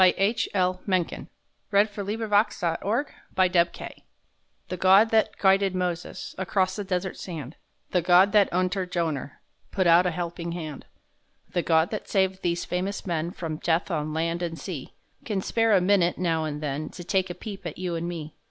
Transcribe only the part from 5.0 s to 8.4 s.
that guided Moses Acrost the desert sand, The Gawd